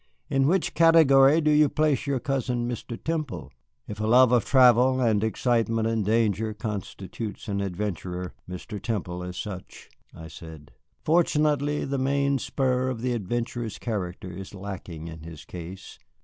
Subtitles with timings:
[0.31, 2.99] In which category do you place your cousin, Mr.
[2.99, 3.51] Temple?"
[3.87, 8.81] "If a love of travel and excitement and danger constitutes an adventurer, Mr.
[8.81, 10.71] Temple is such," I said.
[11.03, 15.99] "Fortunately the main spur of the adventurer's character is lacking in his case.